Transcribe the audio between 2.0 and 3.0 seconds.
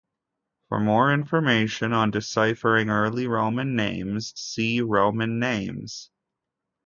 deciphering